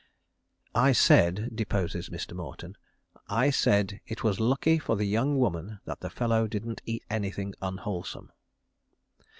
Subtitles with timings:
[0.73, 2.33] "I said," deposes Mr.
[2.33, 2.75] Morton,
[3.27, 7.53] "I said _it was lucky for the young woman that the fellow didn't eat anything
[7.61, 8.31] unwholesome.